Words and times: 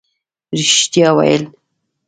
رښتیا 0.59 1.09
ویل 1.15 1.43